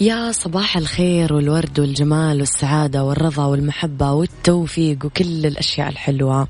[0.00, 6.48] يا صباح الخير والورد والجمال والسعادة والرضا والمحبة والتوفيق وكل الأشياء الحلوة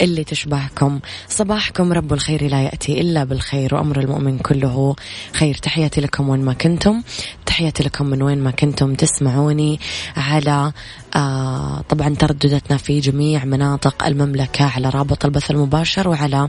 [0.00, 1.00] اللي تشبهكم.
[1.28, 4.96] صباحكم رب الخير لا يأتي إلا بالخير وأمر المؤمن كله
[5.32, 5.54] خير.
[5.54, 7.02] تحياتي لكم وين ما كنتم.
[7.46, 9.80] تحياتي لكم من وين ما كنتم تسمعوني
[10.16, 10.72] على
[11.16, 16.48] آه طبعا ترددتنا في جميع مناطق المملكة على رابط البث المباشر وعلى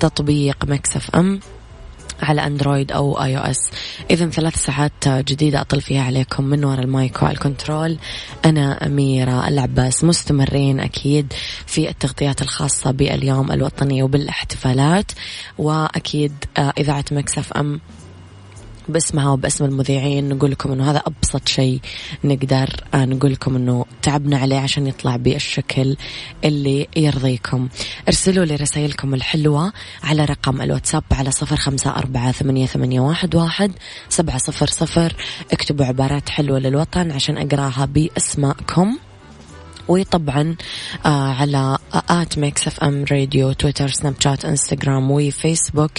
[0.00, 1.40] تطبيق Mix FM.
[2.22, 3.70] على أندرويد أو iOS.
[4.10, 7.98] اذا ثلاث ساعات جديدة أطل فيها عليكم من وراء ال mic وال control
[8.44, 11.32] أنا أميرة العباس مستمرين أكيد
[11.66, 15.12] في التغطيات الخاصة باليوم الوطني وبالاحتفالات.
[15.58, 17.80] وأكيد آه، إذاعة مكسف أم
[18.88, 21.80] باسمها وباسم المذيعين نقول لكم إنه هذا أبسط شيء
[22.24, 25.96] نقدر آه، نقول لكم إنه تعبنا عليه عشان يطلع بالشكل
[26.44, 27.68] اللي يرضيكم.
[28.08, 29.72] ارسلوا لي رسائلكم الحلوة
[30.02, 33.72] على رقم الواتساب على صفر خمسة أربعة ثمانية, ثمانية واحد, واحد
[34.08, 35.16] سبعة صفر صفر.
[35.52, 38.98] اكتبوا عبارات حلوة للوطن عشان أقراها باسمائكم
[39.88, 40.56] وطبعا
[41.06, 45.90] آه على at Mix FM Radio تويتر سناب شات انستغرام وفيسبوك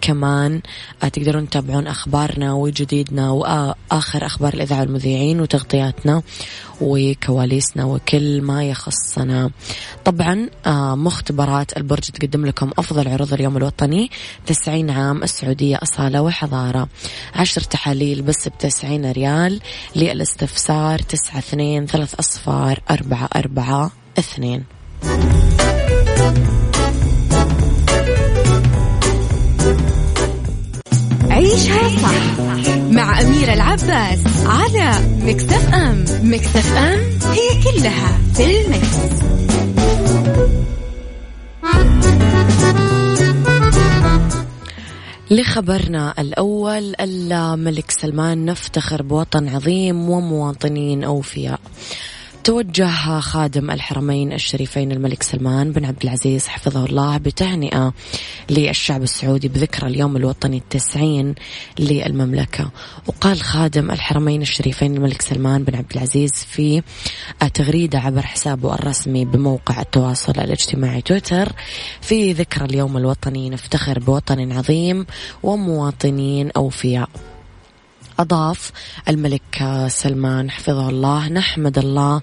[0.00, 0.60] كمان.
[1.02, 6.22] آه تقدرون تتابعون أخبارنا وجديدنا وآخر أخبار الإذاعة والمذيعين وتغطياتنا
[6.80, 9.50] وكواليسنا وكل ما يخصنا.
[10.04, 14.10] طبعا آه مختبرات البرج تقدم لكم أفضل عروض اليوم الوطني
[14.46, 16.88] 90 عام السعودية أصالة وحضارة.
[17.34, 19.60] عشر تحاليل بس بتسعين ريال.
[19.96, 24.64] للإستفسار تسعة اثنين ثلاث أصفار أربعة أربعة اثنين.
[31.30, 32.40] عيشها صح
[32.90, 36.04] مع أميرة العباس على مكتف أم.
[36.22, 37.00] مكتف أم
[37.32, 39.22] هي كلها في المكس.
[45.30, 51.60] لخبرنا الأول الملك سلمان نفتخر بوطن عظيم ومواطنين أوفياء.
[52.44, 57.92] توجه خادم الحرمين الشريفين الملك سلمان بن عبد العزيز حفظه الله بتهنئة
[58.50, 61.34] للشعب السعودي بذكرى اليوم الوطني التسعين
[61.78, 62.70] للمملكة.
[63.06, 66.82] وقال خادم الحرمين الشريفين الملك سلمان بن عبد العزيز في
[67.54, 71.52] تغريدة عبر حسابه الرسمي بموقع التواصل الاجتماعي تويتر
[72.00, 75.06] في ذكرى اليوم الوطني نفتخر بوطن عظيم
[75.42, 77.08] ومواطنين أوفياء.
[78.22, 78.72] أضاف
[79.08, 82.22] الملك سلمان حفظه الله نحمد الله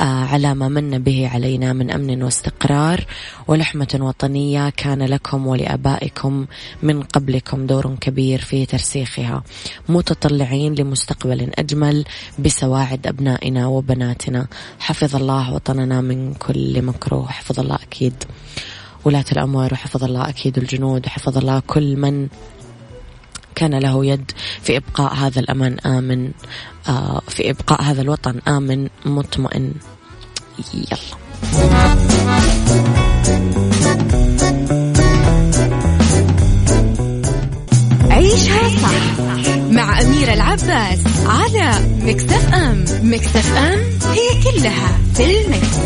[0.00, 3.06] آه، على ما من به علينا من أمن واستقرار
[3.48, 6.46] ولحمة وطنية كان لكم ولآبائكم
[6.82, 9.42] من قبلكم دور كبير في ترسيخها.
[9.88, 12.04] متطلعين لمستقبل أجمل
[12.38, 14.46] بسواعد أبنائنا وبناتنا.
[14.80, 17.26] حفظ الله وطننا من كل مكروه.
[17.26, 18.14] حفظ الله أكيد.
[19.04, 19.72] ولاة الأموال.
[19.72, 21.06] وحفظ الله أكيد الجنود.
[21.06, 22.28] وحفظ الله كل من
[23.58, 24.30] كان له يد
[24.62, 26.30] في إبقاء هذا الأمان آمن
[26.88, 29.72] آه، في إبقاء هذا الوطن آمن مطمئن.
[30.74, 30.98] يلا.
[38.10, 39.18] عيشها صح
[39.70, 41.72] مع أميرة العباس على
[42.02, 42.84] مكتف أم.
[43.02, 43.78] مكتف أم
[44.10, 45.78] هي كلها في المكس.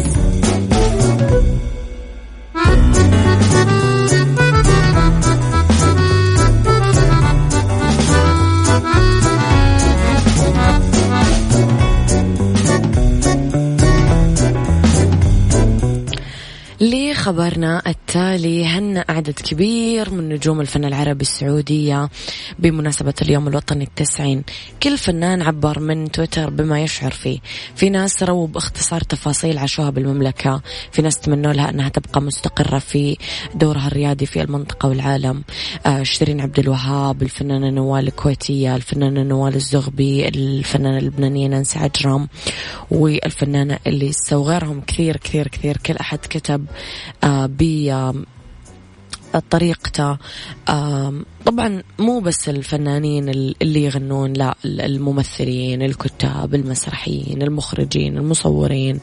[17.22, 22.08] خبرنا التالي هن عدد كبير من نجوم الفن العربي السعودية
[22.58, 24.44] بمناسبة اليوم الوطني التسعين.
[24.82, 27.38] كل فنان عبر من تويتر بما يشعر فيه.
[27.76, 30.62] في ناس رووا باختصار تفاصيل عاشوها بالمملكة.
[30.92, 33.16] في ناس تمنوا لها أنها تبقى مستقرة في
[33.54, 35.44] دورها الريادي في المنطقة والعالم.
[35.86, 42.28] آه شيرين عبد الوهاب الفنانة نوال الكويتية الفنانة نوال الزغبي الفنانة اللبنانية نانسي عجرم
[42.90, 45.76] والفنانة اللي وغيرهم كثير كثير كثير.
[45.76, 46.66] كل أحد كتب
[47.25, 47.62] ب
[49.50, 50.17] طريقته.
[51.44, 53.29] طبعا مو بس الفنانين
[53.62, 59.00] اللي يغنون لا الممثلين الكتاب المسرحيين المخرجين المصورين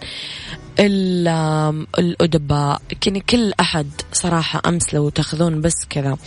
[1.99, 2.81] الأدباء.
[3.29, 6.17] كل أحد صراحة أمس لو تأخذون بس كذا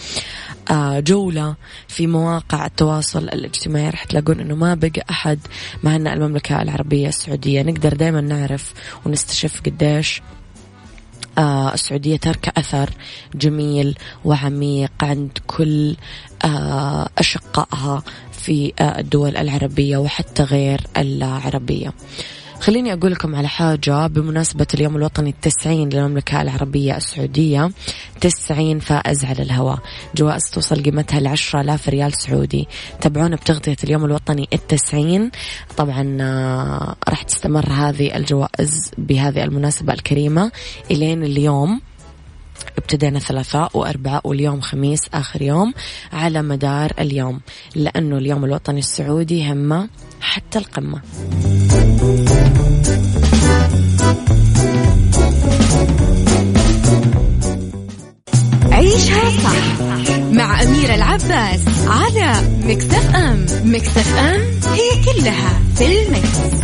[0.70, 1.54] آه، جولة
[1.88, 5.38] في مواقع التواصل الاجتماعي راح تلاقون أنه ما بقى أحد
[5.82, 7.62] مع أن المملكة العربية السعودية.
[7.62, 8.72] نقدر دائما نعرف
[9.06, 10.41] ونستشف قديش آه
[11.38, 12.90] السعودية ترك أثر
[13.34, 15.96] جميل وعميق عند كل
[16.44, 18.02] آه أشقائها
[18.32, 21.92] في آه الدول العربية وحتى غير العربية.
[22.62, 27.70] خليني أقول لكم على حاجة بمناسبة اليوم الوطني التسعين للمملكة العربية السعودية
[28.20, 29.78] تسعين فائز على الهواء.
[30.14, 32.68] جوائز توصل قيمتها لعشرة آلاف ريال سعودي.
[33.00, 35.30] تابعونا بتغطية اليوم الوطني التسعين.
[35.76, 40.52] طبعا آه، راح تستمر هذه الجوائز بهذه المناسبة الكريمة
[40.90, 41.80] إلين اليوم.
[42.78, 45.74] ابتدينا ثلاثاء وأربعاء واليوم خميس آخر يوم
[46.12, 47.40] على مدار اليوم
[47.74, 49.88] لأنه اليوم الوطني السعودي همه
[50.20, 51.02] حتى القمة
[58.72, 59.80] عيشها صح
[60.32, 62.32] مع أميرة العباس على
[62.64, 64.40] مكتف أم مكتف أم
[64.72, 66.62] هي كلها في المكس.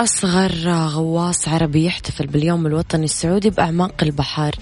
[0.00, 4.54] أصغر غواص عربي يحتفل باليوم الوطني السعودي بأعماق البحر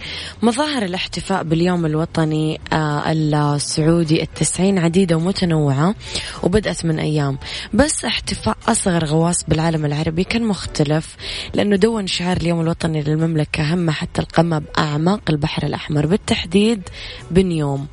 [0.42, 5.94] مظاهر الاحتفاء باليوم الوطني آه، السعودي التسعين عديدة ومتنوعة
[6.42, 7.38] وبدأت من أيام.
[7.74, 11.16] بس احتفاء أصغر غواص بالعالم العربي كان مختلف
[11.54, 16.88] لأنه دون شعار اليوم الوطني للمملكة هم حتى القمة بأعماق البحر الأحمر بالتحديد
[17.30, 17.86] بنيوم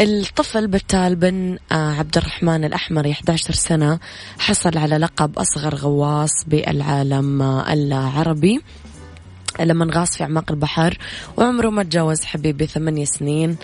[0.00, 3.98] الطفل بتال بن آه، عبد الرحمن الأحمر 11 سنة
[4.38, 8.60] حصل على لقب أصغر غواص بالعالم العربي.
[9.60, 10.98] لما غاص في أعماق البحر
[11.36, 13.56] وعمره ما تجاوز حبيبي ثمانية سنين.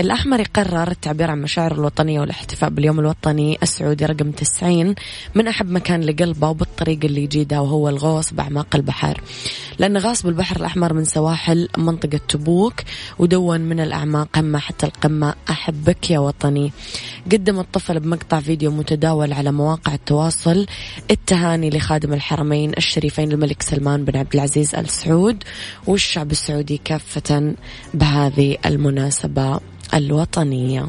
[0.00, 4.94] الأحمر قرر التعبير عن مشاعره الوطنية والاحتفاء باليوم الوطني السعودي رقم 90
[5.34, 9.20] من أحب مكان لقلبه وبالطريقة اللي يجيدها وهو الغوص بأعماق البحر.
[9.78, 12.74] لأن غاص بالبحر الأحمر من سواحل منطقة تبوك
[13.18, 16.72] ودون من الأعماق قمة حتى القمة أحبك يا وطني.
[17.32, 20.66] قدم الطفل بمقطع فيديو متداول على مواقع التواصل
[21.10, 25.44] التهاني لخادم الحرمين الشريفين الملك سلمان بن عبد العزيز آل سعود
[25.86, 27.54] والشعب السعودي كافة
[27.94, 29.60] بهذه المناسبة
[29.94, 30.88] الوطنية.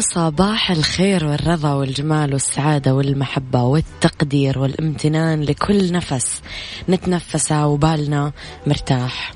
[0.00, 6.42] يا صباح الخير والرضا والجمال والسعادة والمحبة والتقدير والامتنان لكل نفس
[6.88, 8.32] نتنفسه وبالنا
[8.66, 9.34] مرتاح.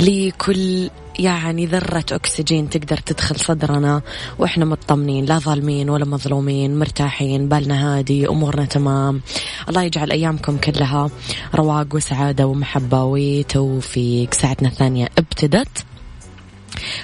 [0.00, 4.02] لكل يعني ذرة أكسجين تقدر تدخل صدرنا
[4.38, 9.20] وإحنا مطمنين لا ظالمين ولا مظلومين مرتاحين بالنا هادي أمورنا تمام.
[9.68, 11.10] الله يجعل أيامكم كلها
[11.54, 14.34] رواق وسعادة ومحبة وتوفيق.
[14.34, 15.84] ساعتنا الثانية ابتدت.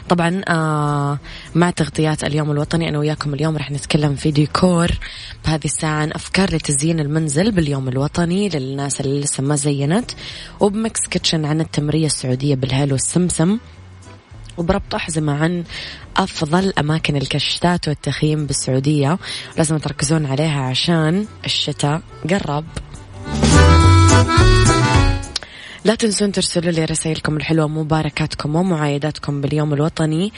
[0.08, 1.18] طبعا آه
[1.54, 4.88] مع تغطيات اليوم الوطني أنا وياكم اليوم رح نتكلم في ديكور
[5.44, 10.10] بهذه الساعة عن أفكار لتزيين المنزل باليوم الوطني للناس اللي لسه ما زينت.
[10.60, 13.58] وب Mix Kitchen عن التمرية السعودية بالهيل والسمسم.
[14.56, 15.64] وبربط أحزمة عن
[16.16, 19.18] أفضل أماكن الكشتات والتخييم بالسعودية.
[19.58, 22.00] لازم تركزون عليها عشان الشتاء
[22.30, 22.64] قرب.
[25.84, 30.32] لا تنسون ترسلوا لي رسائلكم الحلوة مباركاتكم ومعايداتكم باليوم الوطني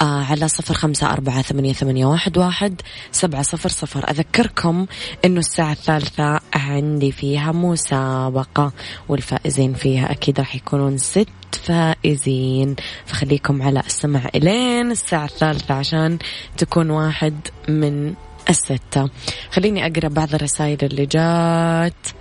[0.00, 2.80] آه على صفر خمسة أربعة ثمانية, ثمانية واحد, واحد
[3.12, 4.10] سبعة صفر صفر.
[4.10, 4.86] أذكركم
[5.24, 8.72] أنه الساعة الثالثة عندي فيها مسابقة
[9.08, 12.76] والفائزين فيها أكيد راح يكونون ست فائزين.
[13.06, 16.18] فخليكم على السمع إلين الساعة الثالثة عشان
[16.56, 17.34] تكون واحد
[17.68, 18.14] من
[18.50, 19.10] الستة.
[19.50, 22.17] خليني أقرأ بعض الرسائل اللي جات.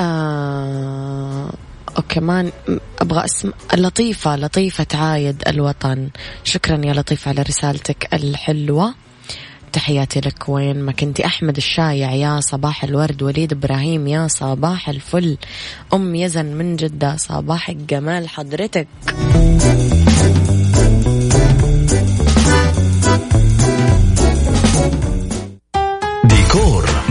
[0.00, 1.52] آه
[1.98, 2.52] وكمان
[3.00, 6.08] أبغى اسم لطيفة لطيفة عايد الوطن.
[6.44, 8.94] شكرا يا لطيفة على رسالتك الحلوة.
[9.72, 13.22] تحياتي لك وين ما كنتي أحمد الشايع يا صباح الورد.
[13.22, 15.36] وليد إبراهيم يا صباح الفل.
[15.94, 18.88] أم يزن من جدة صباح الجمال حضرتك.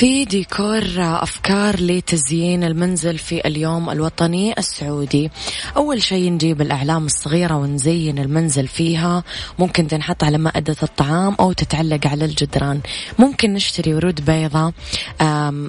[0.00, 5.30] في ديكور أفكار لتزيين المنزل في اليوم الوطني السعودي.
[5.76, 9.24] أول شيء نجيب الأعلام الصغيرة ونزين المنزل فيها.
[9.58, 12.80] ممكن تنحط على مائدة الطعام أو تتعلق على الجدران.
[13.18, 14.72] ممكن نشتري ورود بيضة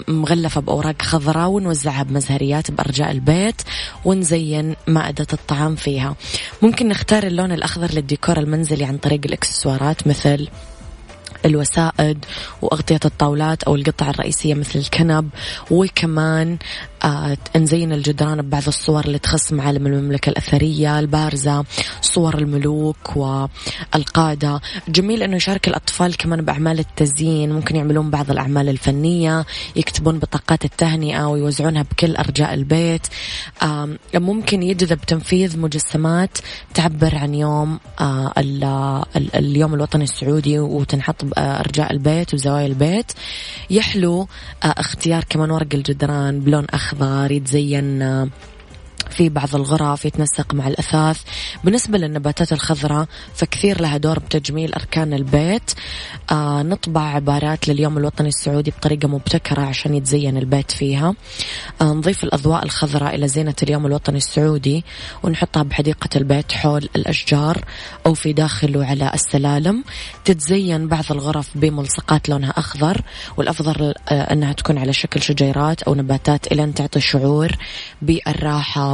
[0.08, 3.62] مغلفة بأوراق خضراء ونوزعها بمزهريات بأرجاء البيت
[4.06, 6.16] ونزين مائدة الطعام فيها.
[6.62, 10.48] ممكن نختار اللون الأخضر للديكور المنزلي عن طريق الإكسسوارات مثل
[11.46, 12.26] الوسائد
[12.62, 15.30] وأغطية الطاولات أو القطع الرئيسية مثل الكنب
[15.72, 16.58] وكمان
[17.56, 21.66] نزين الجدران ببعض الصور اللي تخص معالم المملكة الأثرية البارزة
[22.02, 24.62] صور الملوك والقادة.
[24.88, 27.52] جميل أنه يشارك الأطفال كمان بأعمال التزيين.
[27.52, 33.08] ممكن يعملون بعض الأعمال الفنية يكتبون بطاقات التهنئة ويوزعونها بكل أرجاء البيت.
[33.64, 36.38] آه ممكن يجذب تنفيذ مجسمات
[36.74, 38.34] تعبر عن يوم آه
[39.36, 43.12] اليوم الوطني السعودي وتنحط بأرجاء البيت وزوايا البيت.
[43.70, 44.28] يحلو
[44.64, 46.91] آه اختيار كمان ورق الجدران بلون أخضر.
[46.92, 48.04] أخضر يتزين
[49.12, 51.22] في بعض الغرف يتنسق مع الأثاث.
[51.64, 55.72] بالنسبة للنباتات الخضراء فكثير لها دور بتجميل أركان البيت.
[56.32, 61.14] آه نطبع عبارات لليوم الوطني السعودي بطريقة مبتكرة عشان يتزين البيت فيها.
[61.82, 64.84] آه نضيف الأضواء الخضراء إلى زينة اليوم الوطني السعودي
[65.24, 67.66] ونحطها بحديقة البيت حول الأشجار
[68.06, 69.84] أو في داخله على السلالم.
[70.26, 73.02] تتزين بعض الغرف بملصقات لونها أخضر
[73.38, 77.52] والأفضل آه أنها تكون على شكل شجيرات أو نباتات إلى أن تعطي شعور
[78.02, 78.94] بالراحة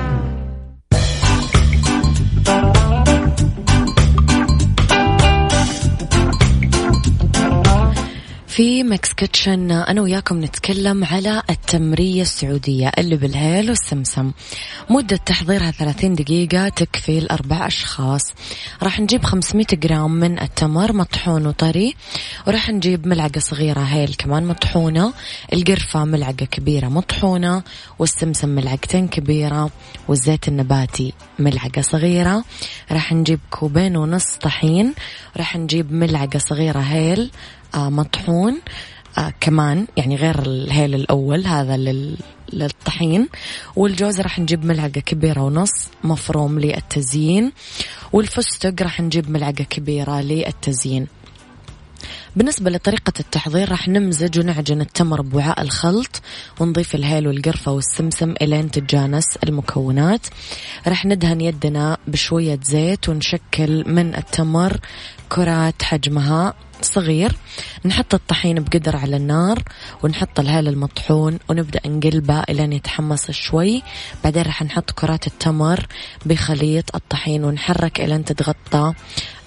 [8.51, 14.31] في Mix Kitchen أنا وياكم نتكلم على التمرية السعودية اللي بالهيل والسمسم.
[14.89, 18.21] مدة تحضيرها 30 دقيقة تكفي لأربع أشخاص.
[18.83, 21.95] راح نجيب 500 جرام من التمر مطحون وطري
[22.47, 25.13] وراح نجيب ملعقة صغيرة هيل كمان مطحونة
[25.53, 27.63] القرفة ملعقة كبيرة مطحونة
[27.99, 29.69] والسمسم ملعقتين كبيرة
[30.07, 32.43] والزيت النباتي ملعقة صغيرة.
[32.91, 34.93] راح نجيب كوبين ونص طحين
[35.37, 37.31] راح نجيب ملعقة صغيرة هيل
[37.75, 38.59] مطحون
[39.17, 41.77] آه كمان يعني غير الهيل الأول هذا
[42.53, 43.29] للطحين.
[43.75, 45.71] والجوز راح نجيب ملعقة كبيرة ونص
[46.03, 47.51] مفروم للتزيين.
[48.13, 51.07] والفستق راح نجيب ملعقة كبيرة للتزيين.
[52.35, 56.21] بالنسبة لطريقة التحضير راح نمزج ونعجن التمر بوعاء الخلط
[56.59, 60.27] ونضيف الهيل والقرفة والسمسم إلين تتجانس المكونات.
[60.87, 64.79] راح ندهن يدنا بشوية زيت ونشكل من التمر
[65.29, 66.53] كرات حجمها.
[66.85, 67.35] صغير
[67.85, 69.63] نحط الطحين بقدر على النار
[70.03, 73.83] ونحط الهيل المطحون ونبدأ نقلبه إلين يتحمص شوي.
[74.23, 75.87] بعدين راح نحط كرات التمر
[76.25, 78.93] بخليط الطحين ونحرك إلين تتغطى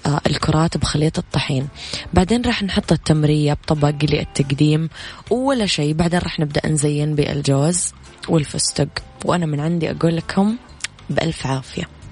[0.05, 1.67] آه، الكرات بخليط الطحين.
[2.13, 4.89] بعدين راح نحط التمرية بطبق للتقديم
[5.29, 5.93] ولا شيء.
[5.93, 7.93] بعدين راح نبدأ نزين بالجوز
[8.29, 8.87] والفستق.
[9.25, 10.55] وأنا من عندي أقول لكم
[11.09, 12.04] بألف عافية.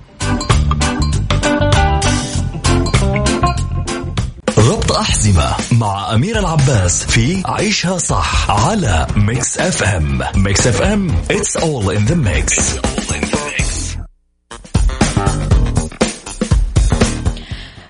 [4.96, 12.10] أحزمة مع أميرة العباس في عيشها صح على Mix FM Mix FM it's all in
[12.12, 12.64] the mix.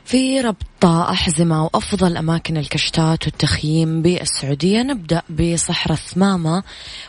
[0.05, 4.81] في ربط أحزمة وأفضل أماكن الكشتات والتخييم بالسعودية.
[4.81, 6.63] نبدأ بصحراء ثمامة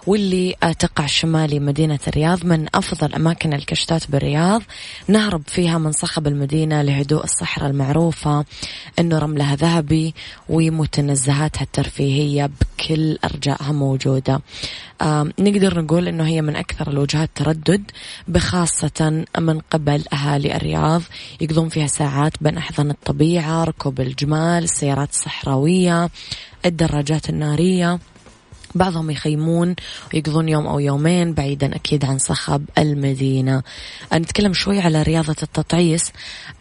[0.06, 4.62] واللي تقع شمالي مدينة الرياض من أفضل أماكن الكشتات بالرياض.
[5.08, 8.44] نهرب فيها من صخب المدينة لهدوء الصحراء المعروفة.
[8.98, 10.14] أنه رملها ذهبي
[10.48, 14.40] ومتنزهاتها الترفيهية بكل أرجائها موجودة.
[15.38, 17.90] نقدر نقول أنه هي من أكثر الوجهات تردد
[18.28, 21.02] بخاصة من قبل أهالي الرياض.
[21.40, 26.10] يقضون فيها ساعات بين أحضان الطبيعة ركوب الجمال السيارات الصحراوية
[26.66, 27.98] الدراجات النارية.
[28.74, 29.74] بعضهم يخيمون
[30.14, 33.62] ويقضون يوم أو يومين بعيدا أكيد عن صخب المدينة.
[34.12, 36.12] نتكلم شوي على رياضة التطعيس.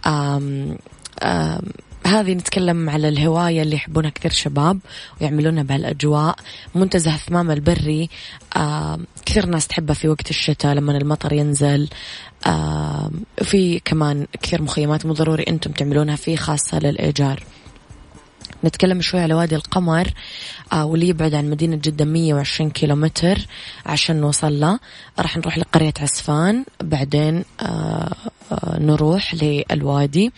[0.05, 0.77] آم
[1.23, 1.61] آم
[2.05, 4.79] هذه نتكلم على الهواية اللي يحبونها كثير شباب
[5.21, 6.35] ويعملونها بهالأجواء
[6.75, 8.09] منتزه ثمام البري.
[8.55, 11.89] آه كثير ناس تحبها في وقت الشتاء لما المطر ينزل.
[12.47, 17.43] آه في كمان كثير مخيمات مو ضروري أنتم تعملونها فيه خاصة للإيجار.
[18.65, 20.07] نتكلم شوي على وادي القمر
[20.73, 23.37] آه واللي يبعد عن مدينة جدة 120 كيلومتر
[23.85, 24.79] عشان نوصل له.
[25.19, 28.15] راح نروح لقرية عسفان بعدين آه
[28.51, 30.31] آه نروح للوادي.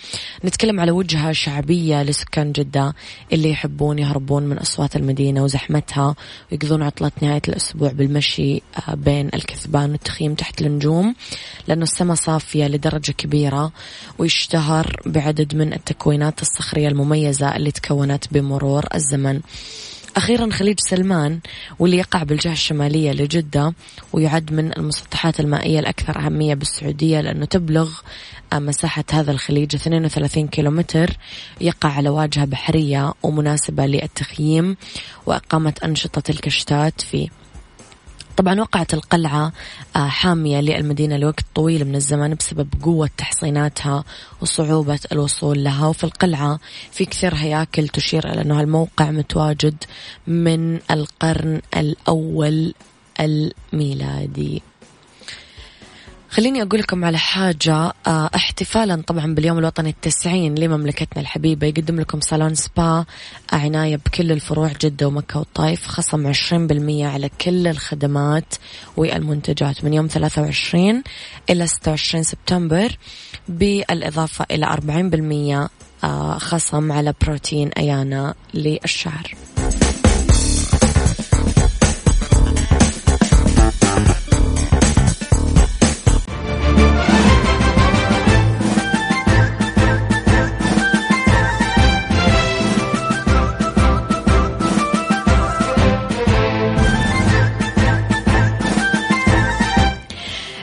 [0.45, 2.93] نتكلم على وجهة شعبية لسكان جدة
[3.33, 6.15] اللي يحبون يهربون من أصوات المدينة وزحمتها
[6.51, 8.55] ويقضون عطلة نهاية الأسبوع بالمشي
[8.87, 11.15] آه بين الكثبان والتخييم تحت النجوم
[11.67, 13.71] لأنه السماء صافية لدرجة كبيرة
[14.17, 19.41] ويشتهر بعدد من التكوينات الصخرية المميزة اللي تكونت بمرور الزمن.
[20.17, 21.39] أخيرا خليج سلمان
[21.79, 23.73] واللي يقع بالجهة الشمالية لجدة
[24.13, 27.91] ويعد من المسطحات المائية الأكثر أهمية بالسعودية لأنه تبلغ
[28.53, 31.17] مساحة هذا الخليج 32 كيلومتر
[31.61, 34.77] يقع على واجهة بحرية ومناسبة للتخييم
[35.25, 37.44] وإقامة أنشطة الكشتات فيه
[38.37, 39.51] طبعا وقعت القلعة
[39.95, 44.03] حامية للمدينة لوقت طويل من الزمن بسبب قوة تحصيناتها
[44.41, 45.87] وصعوبة الوصول لها.
[45.87, 46.59] وفي القلعة
[46.91, 49.83] في كثير هياكل تشير إلى أنه الموقع متواجد
[50.27, 52.73] من القرن الأول
[53.19, 54.61] الميلادي.
[56.35, 61.67] خليني أقول لكم على حاجة احتفالا طبعا باليوم الوطني التسعين لمملكتنا الحبيبة.
[61.67, 63.05] يقدم لكم صالون سبا
[63.53, 68.55] عناية بكل الفروع جدة ومكة والطايف خصم 20% على كل الخدمات
[68.97, 69.83] والمنتجات.
[69.83, 71.03] من يوم 23
[71.49, 72.97] إلى 26 سبتمبر
[73.49, 75.69] بالإضافة إلى
[76.03, 79.35] 40% خصم على بروتين أيانا للشعر.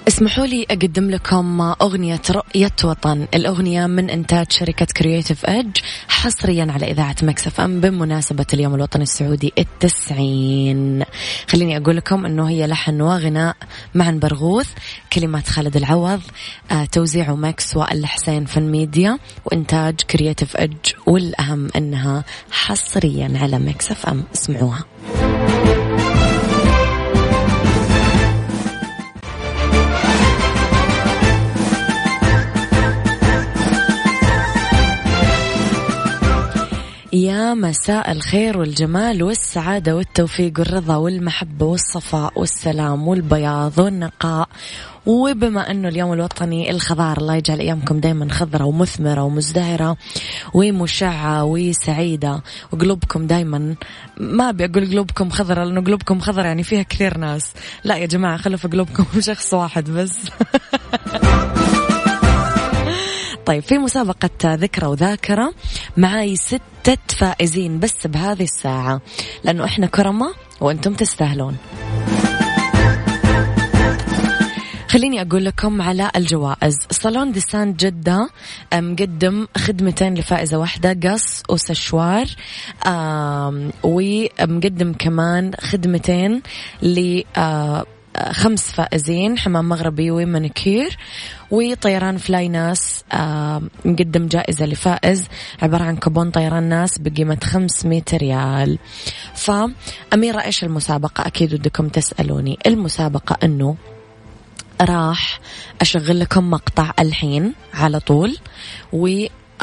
[0.08, 3.26] اسمحوا لي أقدم لكم أغنية رؤية وطن.
[3.34, 5.76] الأغنية من إنتاج شركة Creative Edge
[6.08, 11.04] حصريا على إذاعة Mix FM بمناسبة اليوم الوطني السعودي التسعين.
[11.48, 13.56] خليني أقول لكم أنه هي لحن وغناء
[13.94, 14.68] معن برغوث
[15.12, 16.20] كلمات خالد العوض
[16.70, 24.24] آه توزيع ماكس والحسين فن ميديا وإنتاج Creative Edge والأهم أنها حصريا على Mix FM.
[24.34, 24.84] اسمعوها.
[37.12, 44.48] يا مساء الخير والجمال والسعادة والتوفيق والرضا والمحبة والصفاء والسلام والبياض والنقاء.
[45.06, 49.96] وبما أنه اليوم الوطني الخضار الله يجعل أيامكم دايما خضرة ومثمرة ومزدهرة
[50.54, 52.42] ومشعة وسعيدة.
[52.72, 53.74] وقلوبكم دايما
[54.16, 57.52] ما أبي أقول قلوبكم خضرة لأنه قلوبكم خضرة يعني فيها كثير ناس.
[57.84, 60.18] لا يا جماعة خلوا في قلوبكم شخص واحد بس.
[63.52, 65.54] طيب في مسابقة ذكرى وذاكرة
[65.96, 69.00] معاي ستة فائزين بس بهذه الساعة
[69.44, 71.56] لأنه إحنا كرمة وأنتم تستاهلون.
[74.88, 76.78] خليني أقول لكم على الجوائز.
[76.90, 78.28] صالون ديسان جدة
[78.74, 82.26] مقدم خدمتين لفائزة واحدة قص وسشوار
[83.82, 86.42] ومقدم كمان خدمتين
[86.82, 87.22] ل
[88.30, 90.98] خمس فائزين حمام مغربي ومانيكير
[91.50, 93.04] وطيران فلاي ناس
[93.84, 95.28] مقدم جائزة لفائز
[95.62, 98.78] عبارة عن كوبون طيران ناس بقيمة 500 ريال.
[99.34, 102.58] فأميرة إيش المسابقة؟ أكيد ودكم تسألوني.
[102.66, 103.76] المسابقة أنه
[104.80, 105.40] راح
[105.80, 108.38] أشغل لكم مقطع الحين على طول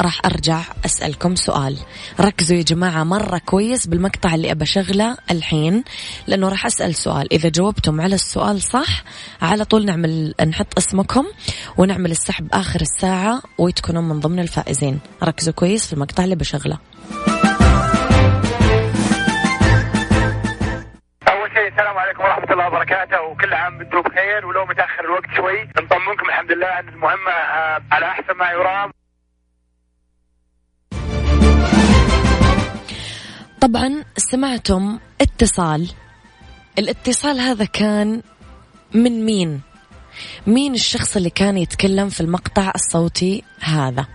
[0.02, 1.78] راح أرجع أسألكم سؤال.
[2.20, 5.84] ركزوا يا جماعة مرة كويس بالمقطع اللي أبى أشغله الحين
[6.26, 7.32] لأنه راح أسأل سؤال.
[7.32, 9.02] إذا جاوبتم على السؤال صح
[9.42, 11.26] على طول نعمل نحط اسمكم
[11.76, 15.00] ونعمل السحب آخر الساعة وتكونون من ضمن الفائزين.
[15.22, 16.78] ركزوا كويس في المقطع اللي بشغله
[21.72, 23.22] السلام عليكم ورحمة الله وبركاته.
[23.22, 25.62] وكل عام وأنتم بخير ولو متأخر الوقت شوي.
[25.62, 28.90] نطمنكم الحمد لله أن المهمة آه، على أحسن ما يرام.
[33.60, 35.90] طبعا سمعتم اتصال.
[36.78, 38.22] الاتصال هذا كان
[38.94, 39.60] من مين؟
[40.46, 44.06] مين الشخص اللي كان يتكلم في المقطع الصوتي هذا؟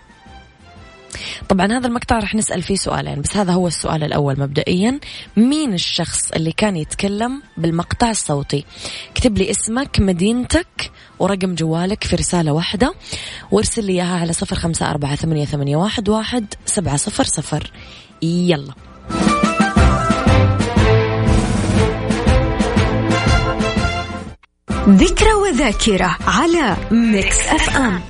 [1.49, 4.99] طبعا هذا المقطع راح نسأل فيه سؤالين بس هذا هو السؤال الأول مبدئيا.
[5.37, 8.65] مين الشخص اللي كان يتكلم بالمقطع الصوتي؟
[9.11, 12.93] اكتب لي اسمك مدينتك ورقم جوالك في رسالة واحدة
[13.51, 17.71] وارسل لي إياها على صفر خمسة أربعة ثمانية, واحد سبعة صفر صفر.
[18.21, 18.73] يلا.
[24.89, 28.01] ذكرى وذاكرة على Mix FM.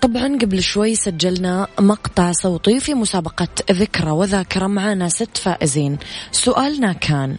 [0.00, 5.98] طبعا قبل شوي سجلنا مقطع صوتي في مسابقة ذكرى وذاكرة معنا ست فائزين.
[6.32, 7.36] سؤالنا كان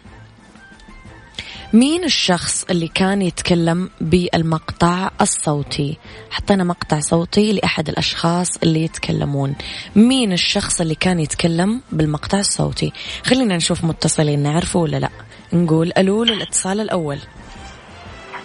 [1.73, 5.97] مين الشخص اللي كان يتكلم بالمقطع الصوتي؟
[6.31, 9.55] حطينا مقطع صوتي لأحد الأشخاص اللي يتكلمون.
[9.95, 12.93] مين الشخص اللي كان يتكلم بالمقطع الصوتي؟
[13.25, 15.09] خلينا نشوف متصلين نعرفه ولا لا؟
[15.53, 17.19] نقول ألو للاتصال الأول.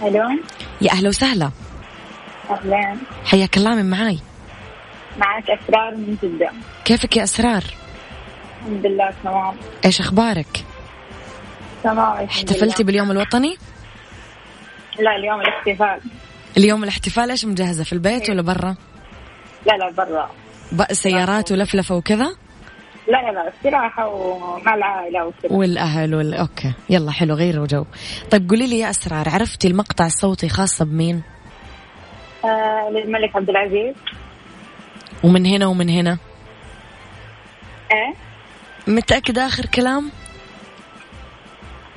[0.02, 0.28] ألو.
[0.80, 1.50] يا أهلا وسهلا.
[2.50, 2.96] أهلا.
[3.24, 4.18] حياك الله من معاي.
[5.18, 6.50] معك أسرار من جدة.
[6.84, 7.64] كيفك يا أسرار؟
[8.60, 9.54] الحمد لله تمام.
[9.84, 10.64] إيش أخبارك؟
[11.82, 12.84] تمام احتفلتي.
[12.84, 13.56] باليوم الوطني؟
[15.00, 16.00] لا اليوم الاحتفال.
[16.56, 18.76] اليوم الاحتفال إيش مجهزة في البيت ولا برا؟
[19.66, 20.30] لا لا برا.
[20.72, 22.36] بقى سيارات ولفلفة وكذا؟
[23.08, 25.52] لا لا لا استراحة ومع العائلة وكذا.
[25.52, 26.34] والأهل وال...
[26.34, 26.72] okay.
[26.90, 27.84] يلا حلو غيروا جو
[28.30, 31.22] طيب قولي لي يا أسرار عرفتي المقطع الصوتي خاصة بمين؟
[32.44, 33.94] آه للملك عبد العزيز.
[35.24, 36.18] ومن هنا ومن هنا.
[37.92, 38.14] إيه؟
[38.86, 40.10] متأكدة آخر كلام؟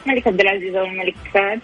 [0.05, 1.59] الملك عبد العزيز أو الملك فهد؟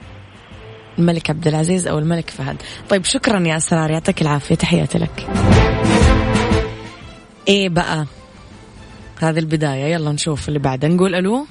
[0.99, 2.61] الملك عبد العزيز أو الملك فهد.
[2.89, 5.27] طيب شكرا يا أسرار يعطيك العافية تحياتي لك.
[7.47, 8.05] إيه بقى؟
[9.21, 10.87] هذه البداية يلا نشوف اللي بعده.
[10.87, 11.45] نقول ألو؟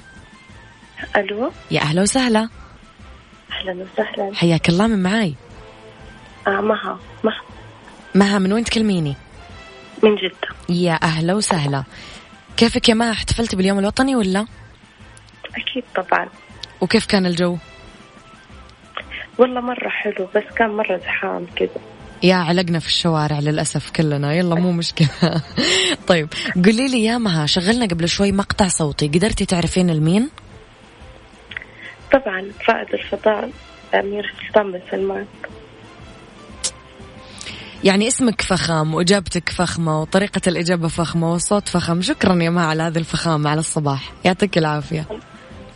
[1.17, 2.49] ألو؟ يا أهلا وسهلا.
[3.51, 4.35] أهلا وسهلا.
[4.35, 5.35] حياك الله من معاي.
[6.47, 7.41] آه مها مها.
[8.15, 9.15] مها من وين تكلميني؟
[10.03, 10.75] من جدة.
[10.75, 11.83] يا أهلا وسهلا.
[12.57, 14.45] كيفك يا مها؟ احتفلتي باليوم الوطني ولا؟
[15.55, 16.29] أكيد طبعا.
[16.81, 17.57] وكيف كان الجو؟
[19.37, 21.69] والله مرة حلو بس كان مرة زحام كذا
[22.23, 25.09] يا علقنا في الشوارع للأسف كلنا يلا مو مشكلة.
[26.07, 26.27] طيب
[26.65, 30.29] قولي لي يا مها شغلنا قبل شوي مقطع صوتي قدرتي تعرفين المين؟
[32.11, 33.49] طبعا رائد الفضاء
[33.93, 35.25] أمير سلطان بن سلمان.
[37.83, 42.01] يعني اسمك فخم وإجابتك فخمة وطريقة الإجابة فخمة والصوت فخم.
[42.01, 44.11] شكرا يا مها على هذه الفخامة على الصباح.
[44.25, 45.05] يعطيك العافية.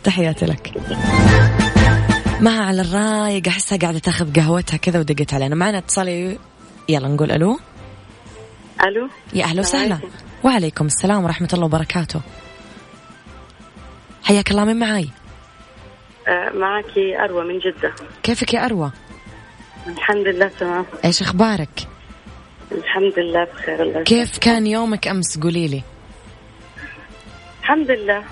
[0.06, 0.72] تحياتي لك.
[2.40, 5.54] مها على الرايق أحسها قاعدة تاخذ قهوتها كذا ودقت علينا.
[5.54, 6.38] معنا اتصالي
[6.88, 7.58] يلا نقول ألو.
[8.82, 9.08] ألو.
[9.34, 9.94] يا السلام وسهلا.
[9.94, 10.08] عليكم.
[10.44, 12.20] وعليكم السلام ورحمة الله وبركاته.
[14.24, 15.08] حياك الله من معاي؟
[16.28, 17.92] آه معك أروى من جدة.
[18.22, 18.90] كيفك يا أروى؟
[19.86, 20.86] الحمد لله تمام.
[21.04, 21.88] إيش أخبارك؟
[22.72, 25.82] الحمد لله بخير الله كيف كان يومك أمس؟ قولي لي.
[27.60, 28.24] الحمد لله.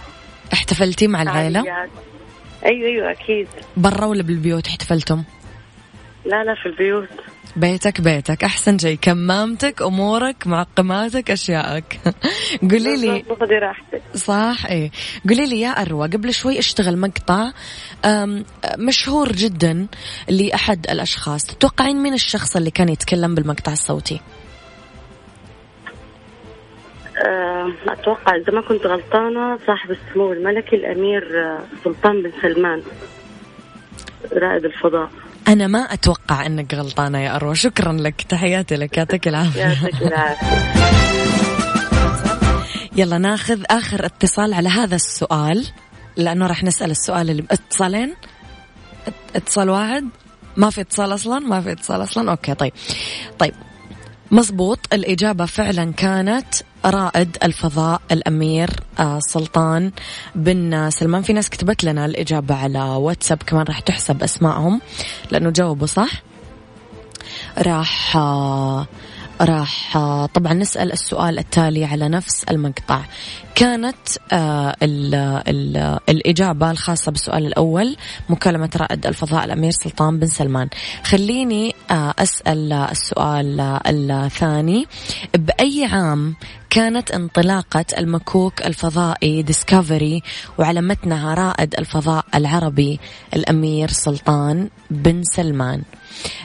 [0.54, 1.60] احتفلتي مع العائلة.
[2.64, 3.48] أيوة أيوة أكيد.
[3.76, 5.24] برا ولا بالبيوت احتفلتم؟
[6.24, 7.08] لا لا في البيوت.
[7.56, 8.44] بيتك بيتك.
[8.44, 12.00] أحسن شيء كمامتك أمورك معقماتك أشيائك.
[12.70, 13.24] قولي لي.
[14.14, 14.90] صح إيه.
[15.28, 17.52] قولي لي يا أروى قبل شوي أشتغل مقطع
[18.78, 19.86] مشهور جدا
[20.28, 21.44] لأحد الأشخاص.
[21.46, 24.20] تتوقعين مين الشخص اللي كان يتكلم بالمقطع الصوتي؟
[27.88, 32.82] أتوقع إذا ما كنت غلطانة صاحب السمو الملكي الأمير آه، سلطان بن سلمان
[34.32, 35.10] رائد الفضاء.
[35.48, 37.54] أنا ما أتوقع أنك غلطانة يا أروى.
[37.54, 38.22] شكرا لك.
[38.22, 38.96] تحياتي لك.
[38.96, 39.60] يعطيك العافية.
[39.60, 40.74] يعطيك العافية.
[43.00, 45.66] يلا ناخذ آخر اتصال على هذا السؤال
[46.16, 48.14] لأنه راح نسأل السؤال اللي اتصالين.
[49.08, 50.08] ات- اتصال واحد.
[50.56, 52.30] ما في اتصال أصلا؟ ما في اتصال أصلا.
[52.30, 52.72] أوكي طيب.
[53.38, 53.54] طيب.
[54.30, 56.54] مزبوط الإجابة فعلا كانت
[56.86, 59.92] رائد الفضاء الأمير آه، سلطان
[60.34, 61.22] بن سلمان.
[61.22, 64.80] في ناس كتبت لنا الإجابة على واتساب كمان راح تحسب أسمائهم
[65.30, 66.22] لأنه جاوبوا صح.
[67.58, 68.86] راح آه،
[69.40, 73.00] راح آه، طبعا نسأل السؤال التالي على نفس المقطع
[73.54, 73.96] كانت
[74.32, 75.14] آه، ال
[75.48, 77.96] ال الإجابة الخاصة بالسؤال الأول
[78.28, 80.68] مكالمة رائد الفضاء الأمير سلطان بن سلمان.
[81.04, 84.86] خليني آه، أسأل السؤال الثاني.
[85.34, 86.34] بأي عام
[86.70, 90.22] كانت انطلاقة المكوك الفضائي ديسكفري
[90.58, 93.00] وعلى متنها رائد الفضاء العربي
[93.34, 95.82] الأمير سلطان بن سلمان؟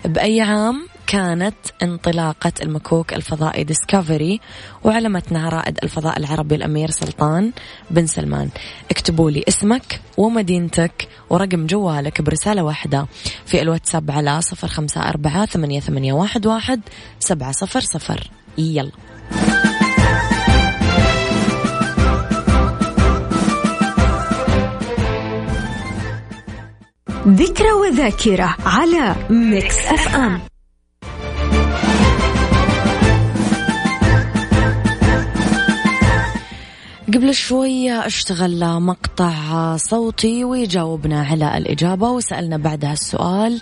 [0.05, 4.39] بأي عام كانت انطلاقة المكوك الفضائي ديسكفري
[4.83, 7.51] وعلمتنا رائد الفضاء العربي الأمير سلطان
[7.91, 8.49] بن سلمان.
[8.91, 13.07] اكتبوا لي اسمك ومدينتك ورقم جوالك برسالة واحدة
[13.45, 16.81] في الواتساب على صفر خمسة أربعة ثمانية, ثمانية واحد, واحد
[17.19, 18.29] سبعة صفر صفر.
[18.57, 18.91] يلا.
[27.27, 30.41] ذكرى وذاكرة على Mix FM
[37.13, 43.61] قبل شوية اشتغل مقطع صوتي وجاوبنا على الإجابة وسألنا بعدها السؤال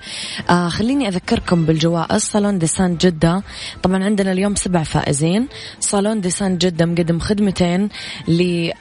[0.49, 2.21] آه خليني أذكركم بالجوائز.
[2.21, 3.43] صالون Dessange جدة.
[3.83, 5.47] طبعا عندنا اليوم سبع فائزين.
[5.79, 7.89] صالون Dessange جدة مقدم خدمتين
[8.27, 8.71] لفائزة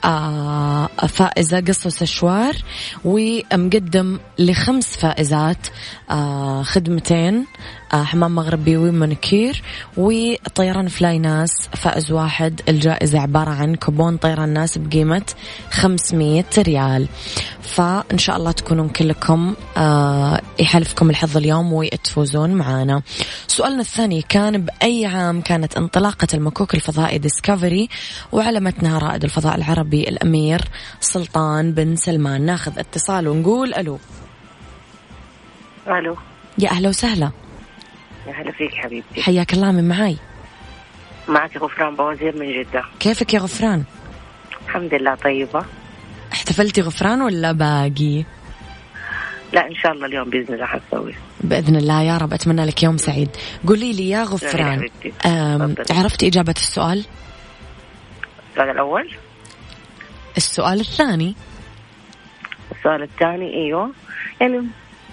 [1.61, 2.57] قص واستشوار
[3.05, 5.67] ومقدم لخمس فائزات.
[6.06, 6.06] آه
[6.63, 7.47] خدمتين
[7.93, 9.63] آه، حمام مغربي ومانيكير
[9.97, 15.23] وطيران flynas فائز واحد الجائزة عبارة عن كوبون طيران ناس بقيمة
[15.71, 17.09] 500 ريال.
[17.63, 23.03] فإن شاء الله تكونون كلكم آه يحالفكم الحظ اليوم وتفوزون معانا.
[23.47, 27.89] سؤالنا الثاني كان بأي عام كانت انطلاقة المكوك الفضائي Discovery
[28.33, 30.61] وعلمتنا رائد الفضاء العربي الأمير
[31.01, 33.99] سلطان بن سلمان؟ ناخذ اتصال ونقول ألو.
[35.89, 36.17] ألو.
[36.59, 37.31] يا أهلا وسهلا.
[38.27, 39.23] يا هلا فيك حبيبتي.
[39.23, 40.17] حياك الله من معاي.
[41.29, 42.85] معك غفران بوزير من جدة.
[43.01, 43.85] كيفك يا غفران؟
[44.67, 45.65] الحمد لله طيبة.
[46.33, 48.25] احتفلتي غفران ولا باقي؟
[49.53, 52.97] لا إن شاء الله اليوم بإذن الله حنسوي بإذن الله يا رب أتمنى لك يوم
[52.97, 53.29] سعيد.
[53.69, 54.89] قولي لي يا غفران.
[55.91, 57.05] عرفتي إجابة السؤال؟
[58.51, 59.15] السؤال الأول؟
[60.37, 61.35] السؤال الثاني.
[62.79, 63.91] السؤال الثاني أيوه.
[64.41, 64.67] يعني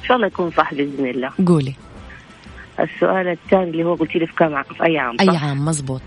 [0.04, 1.30] إن شاء الله يكون صح بإذن الله.
[1.48, 1.76] قولي.
[2.80, 6.02] السؤال الثاني اللي هو قلت لي في كم في أي عام؟ صح؟ عام مزبوط.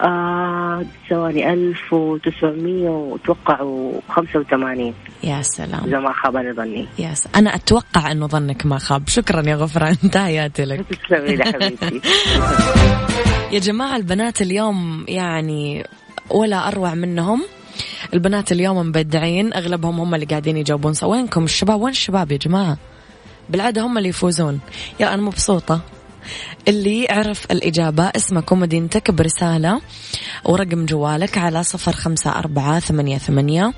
[0.00, 3.56] آه ثواني 1900 وتوقع
[4.08, 5.84] 85 يا سلام.
[5.84, 6.86] إذا ما خاب ظني.
[6.98, 7.36] يا سلام.
[7.36, 9.08] أنا أتوقع أنه ظنك ما خاب.
[9.08, 10.84] شكرا يا غفران تحياتي لك.
[10.86, 12.00] تسلمي لي حبيبتي.
[13.54, 15.84] يا جماعة البنات اليوم يعني
[16.30, 17.42] ولا أروع منهم.
[18.14, 22.78] البنات اليوم مبدعين أغلبهم هم اللي قاعدين يجاوبون وينكم الشباب؟ وين الشباب يا جماعة؟
[23.50, 24.60] بالعادة هم اللي يفوزون.
[25.00, 25.80] يا أنا مبسوطة
[26.68, 29.80] اللي يعرف الإجابة اسمك ومدينتك برسالة
[30.44, 33.72] ورقم جوالك على صفر خمسة أربعة ثمانية, ثمانية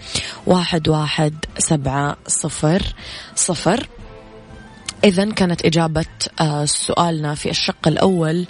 [0.47, 2.83] واحد, واحد سبعة صفر
[3.35, 3.89] صفر.
[5.05, 6.05] إذا كانت إجابة
[6.41, 8.47] آه، سؤالنا في الشق الأول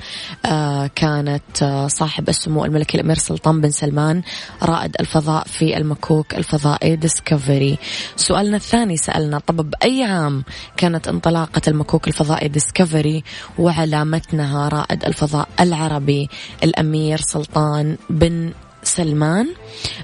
[0.47, 4.23] آه، كانت آه، صاحب السمو الملكي الأمير سلطان بن سلمان
[4.63, 7.79] رائد الفضاء في المكوك الفضائي Discovery
[8.17, 10.45] سؤالنا الثاني سألنا طب بأي عام
[10.77, 13.25] كانت انطلاقة المكوك الفضائي Discovery
[13.59, 16.29] وعلى متنها رائد الفضاء العربي
[16.65, 19.49] الأمير سلطان بن سلمان؟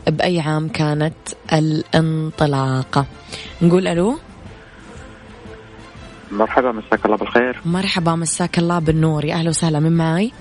[0.06, 1.14] بأي عام كانت
[1.52, 3.06] الانطلاقة؟
[3.62, 4.18] نقول ألو؟
[6.30, 7.60] مرحبا مساك الله بالخير.
[7.64, 9.24] مرحبا مساك الله بالنور.
[9.24, 10.32] يا أهلا وسهلا من معي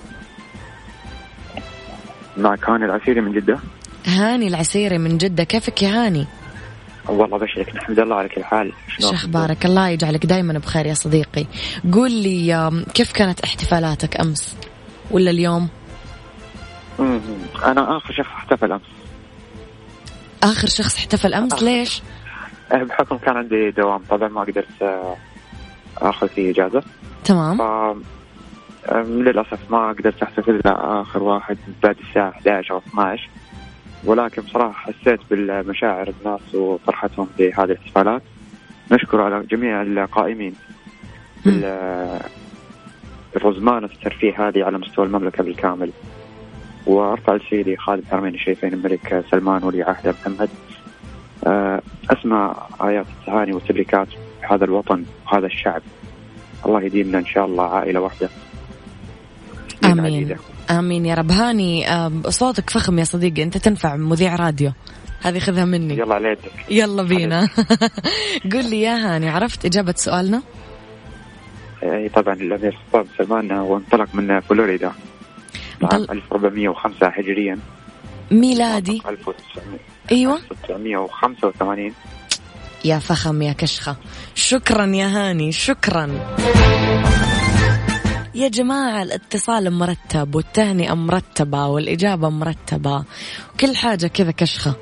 [2.36, 3.58] معك هاني العسيري من جدة.
[4.06, 5.44] هاني العسيري من جدة.
[5.44, 6.26] كيفك يا هاني؟
[7.08, 8.72] والله بشرك الحمد لله على كل حال.
[8.98, 11.46] شو أخبارك؟ الله يجعلك دايما بخير يا صديقي.
[11.92, 14.56] قول لي كيف كانت احتفالاتك أمس؟
[15.10, 15.68] ولا اليوم؟
[16.98, 17.20] مم.
[17.64, 18.82] أنا آخر شخص احتفل أمس.
[20.42, 22.02] آخر شخص احتفل أمس؟ ليش؟
[22.72, 24.66] أه، بحكم كان عندي دوام طبعا ما قدرت
[26.02, 26.82] آخذ فيه إجازة.
[27.24, 27.58] تمام.
[27.58, 27.96] ف
[29.06, 33.28] للأسف ما قدرت أحتفل إلا آخر واحد بعد الساعة 11 أو 12
[34.04, 38.22] ولكن بصراحة حسيت بالمشاعر الناس وفرحتهم بهذه الاحتفالات.
[38.92, 40.54] نشكر على جميع القائمين
[41.44, 42.20] بال-
[43.34, 45.90] بالرزمانة الترفيه هذه على مستوى المملكة بالكامل.
[46.86, 50.48] وأرفع لسيدي خالد حرمين الشريفين الملك سلمان ولي عهده محمد.
[51.46, 54.08] آه، أسمع آيات التهاني والتبريكات.
[54.50, 55.82] بهذا الوطن وهذا الشعب.
[56.66, 58.28] الله يديمنا إن شاء الله عائلة واحدة.
[59.82, 60.14] سنين آمين.
[60.14, 60.36] عديدة.
[60.70, 61.30] آمين يا رب.
[61.30, 61.86] هاني
[62.28, 63.42] صوتك فخم يا صديقي.
[63.42, 64.72] أنت تنفع مذيع راديو.
[65.22, 65.94] هذه خذها مني.
[65.98, 67.48] يلا على يدك يلا بينا.
[68.52, 70.42] قول لي يا هاني عرفت إجابة سؤالنا؟
[71.82, 74.92] اي طبعا الأمير سلطان سلمان وانطلق من فلوريدا.
[75.82, 77.58] عام 1405 هجريا.
[78.30, 79.02] ميلادي.
[79.08, 79.78] 1900
[80.12, 80.38] أيوه.
[80.50, 81.94] 1985
[82.84, 83.96] يا فخم يا كشخة.
[84.34, 86.36] شكرا يا هاني شكرا.
[88.34, 93.04] يا جماعة الاتصال مرتب والتهنئة مرتبة والإجابة مرتبة.
[93.54, 94.74] وكل حاجة كذا كشخة.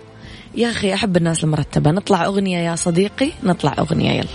[0.55, 1.91] يا أخي أحب الناس المرتبة.
[1.91, 4.29] نطلع أغنية يا صديقي نطلع أغنية يلا.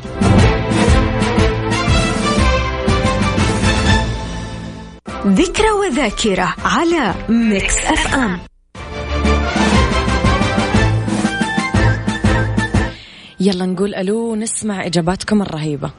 [5.27, 8.39] ذكرى وذاكرة على Mix FM.
[13.39, 15.91] يلا نقول ألو نسمع إجاباتكم الرهيبة.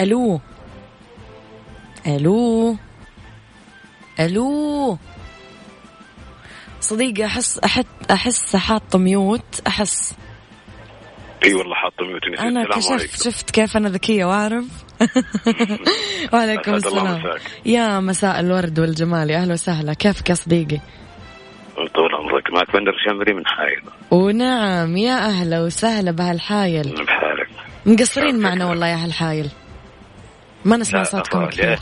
[0.00, 0.40] ألو.
[2.06, 2.76] ألو.
[4.20, 4.98] ألو.
[6.80, 10.14] صديقي أحس أحس أحس حاط ميوت أحس.
[11.44, 14.64] إي والله حاط ميوت أنا كشفت شفت كيف أنا ذكية وأعرف؟
[16.32, 17.22] وعليكم السلام.
[17.66, 19.94] يا مساء الورد والجمال يا أهلا وسهلا.
[19.94, 20.80] كيفك يا صديقي؟
[21.94, 22.50] طول عمرك.
[22.52, 23.82] معك بندر شامري من حايل.
[24.10, 24.96] ونعم.
[24.96, 27.04] يا أهلا وسهلا بهالحايل.
[27.04, 27.48] بحالك.
[27.86, 29.48] مقصرين معنا والله يا هالحايل.
[30.64, 31.78] ما نسمع صوتكم كثير.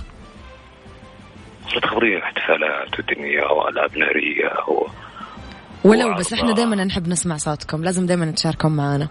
[1.84, 4.86] خبرية احتفالات ودنيا وألعاب نارية و...
[5.84, 6.52] ولو بس إحنا.
[6.52, 7.84] دائما نحب نسمع صوتكم.
[7.84, 9.08] لازم دائما تشاركون معنا.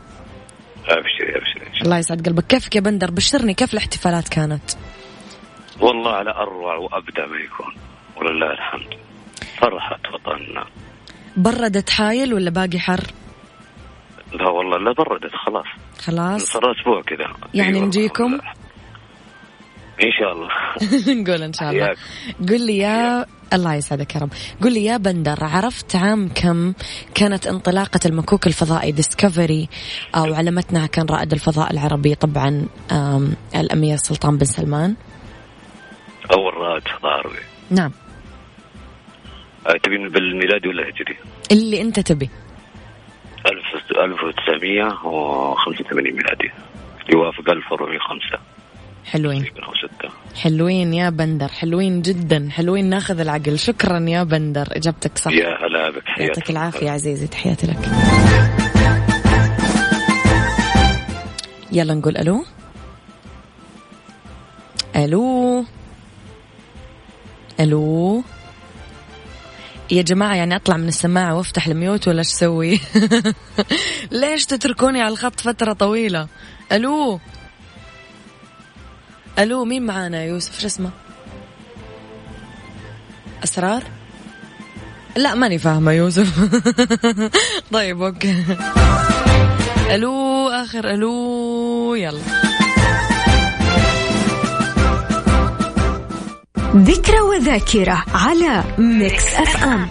[0.87, 1.81] أبشري أبشري.
[1.81, 2.47] الله يسعد قلبك.
[2.47, 4.71] كيفك يا بندر؟ بشرني كيف الاحتفالات كانت؟
[5.75, 5.87] الله.
[5.87, 7.75] والله على أروع وأبدع ما يكون.
[8.17, 9.02] ولله الحمد.
[9.61, 10.65] فرحة وطننا.
[11.37, 13.03] بردت حايل ولا باقي حر؟
[14.33, 15.65] لا والله لا بردت خلاص.
[15.99, 16.41] خلاص.
[16.41, 17.33] صار أسبوع كذا.
[17.53, 18.39] يعني أيوة، نجيكم؟
[20.03, 20.49] إن شاء الله.
[21.21, 21.95] نقول إن شاء الله.
[22.49, 24.29] قل لي يا الله يسعدك يا رب.
[24.63, 26.73] قل لي يا بندر عرفت عام كم
[27.15, 29.69] كانت انطلاقة المكوك الفضائي ديسكفري
[30.15, 32.65] أو علمتنا كان رائد الفضاء العربي طبعا
[33.55, 34.95] الأمير سلطان بن سلمان.
[36.31, 37.39] أول رائد فضاء عربي.
[37.69, 37.91] نعم.
[39.83, 41.17] تبين بالميلادي ولا هجري؟
[41.51, 42.29] اللي أنت تبي.
[43.45, 46.51] 1985 ميلادي.
[47.13, 48.39] يوافق 1405
[49.05, 49.45] حلوين.
[49.63, 53.59] أو 6 حلوين يا بندر حلوين جدا حلوين ناخذ العقل.
[53.59, 55.31] شكرا يا بندر إجابتك صح.
[55.31, 57.77] يا هلا بك يعطيك العافية عزيزي تحياتي لك.
[61.71, 62.45] يلا نقول ألو.
[64.95, 65.65] ألو.
[67.59, 68.23] ألو.
[69.93, 72.79] يا جماعة يعني أطلع من السماعة وأفتح ال mute ولا أسوي؟
[74.11, 76.27] ليش تتركوني على الخط فترة طويلة؟
[76.71, 77.19] ألو
[79.39, 80.89] ألو مين معانا يوسف شو اسمه؟
[83.43, 83.83] أسرار؟
[85.15, 86.39] لا ماني فاهمة يوسف
[87.73, 88.45] طيب okay
[89.91, 92.21] ألو آخر ألو يلا
[96.75, 99.87] ذكرى وذاكرة على Mix FM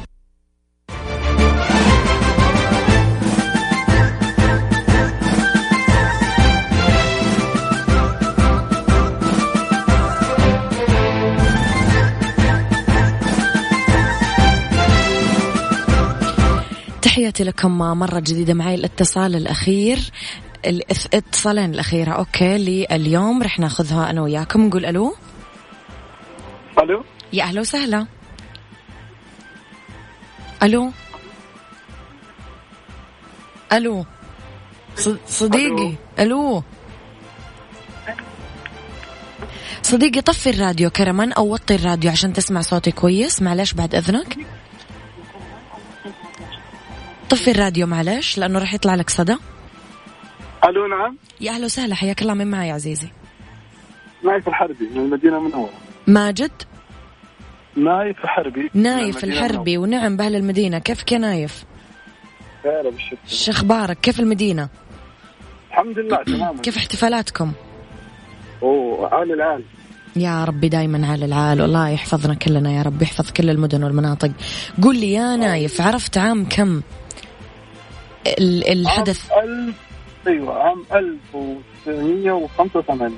[17.02, 19.98] تحياتي لكم مرة جديدة معي الاتصال الأخير
[20.66, 24.66] الاتصالين الأخيرة okay لليوم رح ناخذها أنا وياكم.
[24.66, 25.14] نقول ألو؟
[26.78, 28.06] ألو؟ يا أهلا وسهلا.
[33.72, 34.04] ألو؟
[34.96, 36.62] ص- صديقي ألو؟
[39.82, 44.36] صديقي طفي الراديو كرما أو وطي الراديو عشان تسمع صوتي كويس معلش بعد إذنك.
[47.30, 49.36] طفي الراديو معلش لأنه راح يطلع لك صدى.
[50.64, 51.16] ألو نعم.
[51.40, 53.08] يا أهلا وسهلا حياك الله من معي يا عزيزي؟
[54.24, 55.70] نايف الحربي من المدينة المنوره
[56.06, 56.50] ماجد؟
[57.76, 58.70] نايف الحربي.
[58.74, 60.78] نايف الحربي ونعم بأهل المدينة.
[60.78, 61.64] كيفك يا نايف
[62.64, 63.18] هلا بالشكل
[63.94, 64.68] كيف المدينة؟
[65.70, 66.58] الحمد لله تمام.
[66.58, 67.52] كيف احتفالاتكم؟
[68.62, 69.64] أوه عال العال.
[70.16, 71.62] يا ربي دايما على العال.
[71.62, 74.30] والله يحفظنا كلنا يا رب يحفظ كل المدن والمناطق.
[74.82, 76.82] قول لي يا نايف عرفت عام كم؟
[78.26, 79.32] ال- الحدث.
[79.32, 79.74] عام ألف
[80.26, 83.16] أيوه عام 1985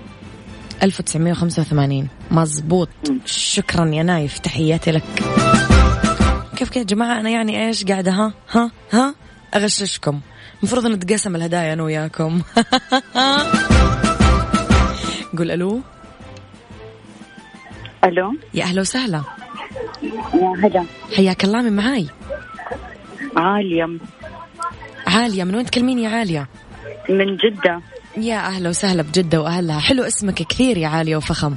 [0.82, 2.88] 1985 مزبوط.
[3.24, 5.02] شكرا يا نايف تحياتي لك.
[6.56, 9.14] كيف كيف يا جماعة؟ أنا يعني إيش قاعدة؟ ها؟ ها؟ ها؟
[9.54, 10.20] أغششكم.
[10.58, 12.40] المفروض نتقسم الهدايا أنا وياكم.
[15.38, 15.80] قول ألو.
[18.04, 18.34] ألو.
[18.54, 19.22] يا أهلا وسهلا.
[20.34, 20.84] يا هلا.
[21.16, 22.06] حياك الله من معاي؟
[23.36, 23.88] عالية.
[25.06, 25.44] عالية.
[25.44, 26.48] من وين تكلميني يا عالية؟
[27.08, 27.80] من جدة.
[28.16, 29.80] يا أهلا وسهلا بجدة وأهلها.
[29.80, 31.54] حلو اسمك كثير يا عالية وفخم.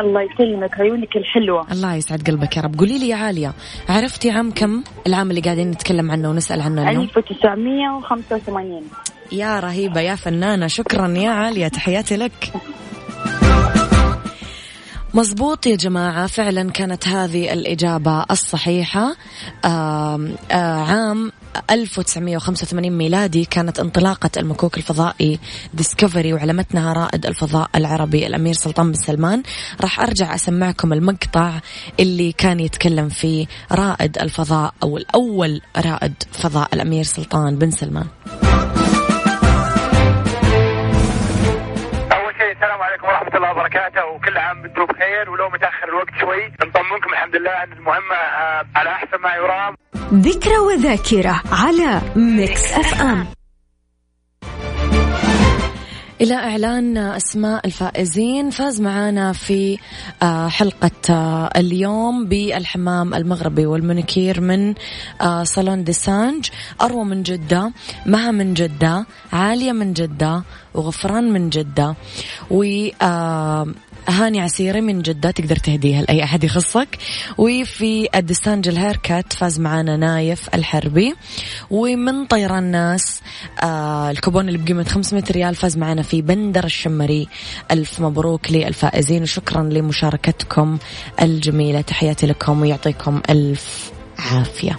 [0.00, 1.72] الله يسلمك عيونك الحلوة.
[1.72, 2.78] الله يسعد قلبك يا رب.
[2.78, 3.52] قولي لي يا عالية
[3.88, 8.82] عرفتي عام كم؟ العام اللي قاعدين نتكلم عنه ونسأل عنه اليوم؟ 1985
[9.32, 10.66] يا رهيبة يا فنانة.
[10.66, 12.52] شكرا يا عالية تحياتي لك.
[15.14, 19.16] مزبوط يا جماعة فعلا كانت هذه الإجابة الصحيحة.
[19.64, 21.32] آه عام
[21.70, 25.38] 1985 ميلادي كانت انطلاقة المكوك الفضائي
[25.74, 29.42] ديسكفري وعلمتنا رائد الفضاء العربي الأمير سلطان بن سلمان.
[29.80, 31.60] راح أرجع أسمعكم المقطع
[32.00, 38.06] اللي كان يتكلم فيه رائد الفضاء أو الأول رائد فضاء الأمير سلطان بن سلمان.
[42.64, 44.06] السلام عليكم ورحمة الله وبركاته.
[44.06, 46.46] وكل عام وأنتم بخير ولو متأخر الوقت شوي.
[46.46, 49.74] نطمنكم الحمد لله أن المهمة آه، على أحسن ما يرام.
[50.14, 53.26] ذكرى وذاكرة على Mix FM.
[56.24, 59.78] إلى إعلان أسماء الفائزين فاز معانا في
[60.22, 64.74] آه، حلقة آه، اليوم بالحمام المغربي والمنكير من
[65.20, 66.48] آه، صالون Dessange
[66.82, 67.72] أروى من جدة
[68.06, 70.42] مها من جدة عالية من جدة
[70.74, 71.94] وغفران من جدة.
[72.50, 72.64] و
[74.08, 76.88] هاني عسيري من جدة تقدر تهديها لأي أحد يخصك.
[77.38, 81.14] وفي ال Dessange ال haircut فاز معانا نايف الحربي.
[81.70, 83.20] ومن طيران ناس
[83.62, 87.28] آه الكوبون اللي بقيمة 500 ريال فاز معانا في بندر الشمري.
[87.70, 90.78] ألف مبروك للفائزين وشكرا لمشاركتكم
[91.22, 91.80] الجميلة.
[91.80, 94.78] تحياتي لكم ويعطيكم ألف عافية.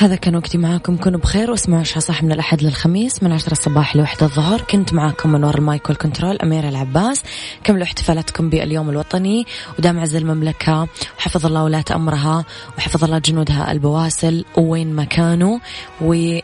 [0.00, 0.96] هذا كان وقتي معاكم.
[0.96, 4.60] كونوا بخير واسمعوا عشاء صح من الأحد للخميس من عشرة الصباح لوحدة الظهر.
[4.60, 7.22] كنت معاكم من وراء ال mic وال control أميرة العباس.
[7.64, 9.46] كملوا احتفالاتكم باليوم الوطني
[9.78, 10.88] ودام عز المملكة
[11.18, 12.44] وحفظ الله ولاة أمرها
[12.78, 15.58] وحفظ الله جنودها البواسل وين ما كانوا.
[16.00, 16.38] و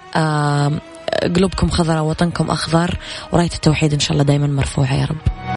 [1.36, 2.98] قلوبكم خضراء وطنكم أخضر.
[3.32, 5.44] وراية التوحيد إن شاء الله دايما مرفوعة يا رب.